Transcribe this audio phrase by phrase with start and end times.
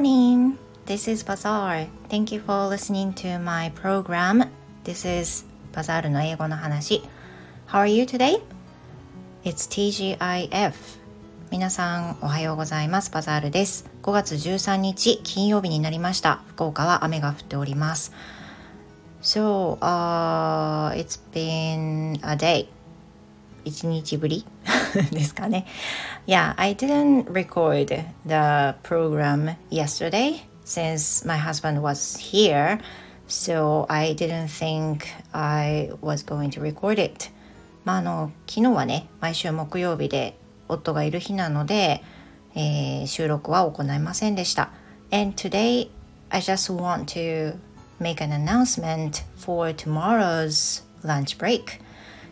[0.00, 0.56] morning.
[0.86, 1.86] This is Bazaar.
[2.08, 4.48] Thank you for listening to my program.
[4.82, 7.02] This is Bazaar の英語の話。
[7.68, 8.40] How are you today?
[9.44, 10.72] It's TGIF.
[11.50, 13.10] 皆さんおはようございます。
[13.10, 13.90] バザールです。
[14.02, 16.40] 5月13日金曜日になりました。
[16.48, 18.14] 福岡は雨が降っております。
[19.20, 22.68] So, uh, it's been a day.
[23.66, 24.46] 一日ぶり
[25.10, 25.66] ですかね。
[26.26, 27.86] Yeah, I didn't record
[28.26, 32.80] the program yesterday since my husband was here,
[33.28, 37.30] so I didn't think I was going to record it.
[37.84, 40.36] まあ、あの昨日はね毎週木曜日で
[40.68, 42.02] 夫がいる日なので、
[42.54, 44.70] えー、収録は行いませんでした。
[45.10, 45.90] And today
[46.28, 47.56] I just want to
[48.00, 51.80] make an announcement for tomorrow's lunch break.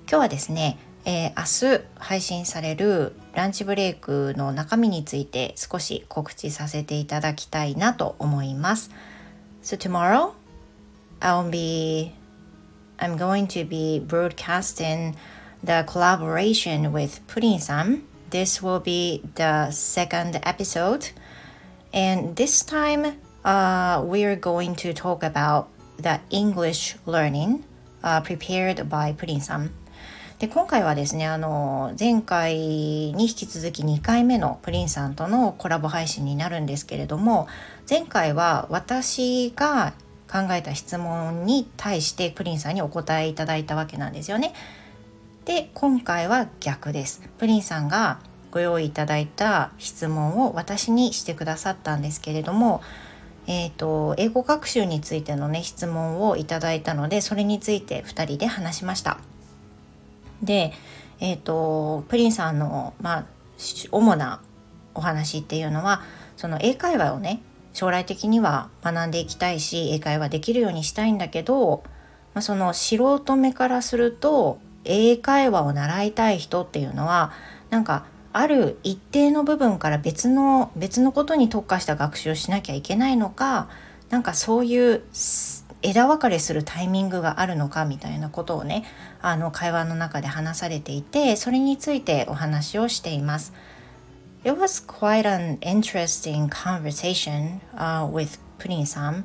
[0.08, 8.89] 今日はですね、えー、明日配信されるランチブレイクの中身について少し告知させていただきたいなと思います。
[9.61, 10.33] So tomorrow
[11.19, 12.11] I'll be
[12.97, 15.15] I'm going to be broadcasting
[15.63, 18.03] the collaboration with Pudding-san.
[18.29, 21.11] This will be the second episode.
[21.91, 27.65] And this time uh, we're going to talk about the English learning
[28.03, 29.76] uh, prepared by Pudding-san.
[30.38, 37.48] で今回はですねあの前回に引き続き2回目のプリンさんとのコラボ配信になるんですけれども
[37.90, 39.94] 前回は私が
[40.30, 44.52] 考えた質問に対してプリンさんにお答えいただいたわけなんですよね。
[45.44, 47.22] で今回は逆です。
[47.38, 52.82] プリンさんがご用意いただいた質問を私にしてくださったんですけれども
[53.50, 59.18] えーと、英語学習についてのね質問をいただいたのでそれについて2人で話しました。
[60.42, 60.72] で、
[61.20, 63.24] えーと、プリンさんの、まあ、
[63.90, 64.40] 主な
[64.94, 66.02] お話っていうのは
[66.36, 67.40] その英会話をね
[67.72, 71.82] 将来的には学んでいきたいし英会話できるようにしたいんだけど、
[72.34, 77.32] まあ、その素人目からすると英会話を習いたい人っていうのは
[77.70, 83.68] なんかある一定の部分から別の別のことに特化した学習をしなきゃいけないのか
[84.10, 85.02] なんかそういう
[85.82, 88.84] 枝分かれするタイミングがあるのかみたいなことをね
[89.20, 93.52] あの会話の中で話されていてそれについてお話をしています。
[94.44, 99.24] It was quite an interesting conversation、uh, with Purin-san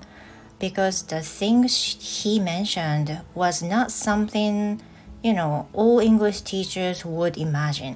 [0.59, 4.80] because the things he mentioned was not something
[5.22, 7.96] you know all English teachers would imagine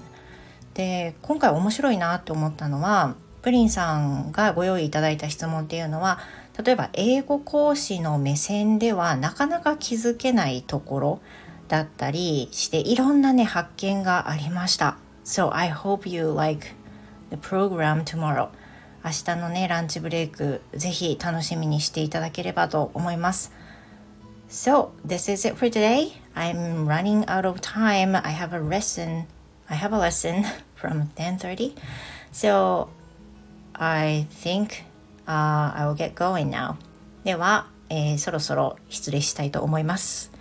[0.74, 3.16] で今回面白いなって思ったのは
[3.48, 6.20] プリンさんがご用意いただいた質問っていうのは
[6.62, 11.22] 例えば英語講師の目線ではなかなか気づけないところ
[11.70, 14.98] だったりしていろんなね発見がありました。
[15.24, 16.76] So I hope you like
[17.30, 18.50] the program tomorrow.
[19.06, 23.54] 明日のねランチブレイクぜひ楽しみにしていただければと思います。
[24.50, 26.12] So this is it for today.
[26.36, 28.22] I'm running out of time.
[28.28, 29.24] I have a lesson.
[29.70, 30.44] I have a lesson
[30.76, 31.78] from 10:30.
[32.34, 32.90] So
[33.80, 34.84] I think
[35.28, 36.76] Uh, I will get going now.
[37.26, 40.32] では、えー、そろそろ失礼したいと思います。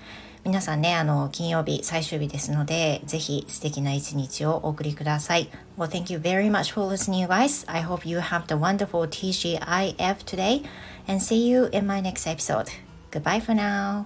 [0.44, 5.50] 皆さんね、あの、金曜日最終日ですので、ぜひ素敵な一日をお送りください。
[5.76, 7.68] Well, thank you very much for listening, guys.
[7.68, 10.62] I hope you have the wonderful TGIF today
[11.08, 12.68] and see you in my next episode.
[13.10, 14.04] Goodbye for now.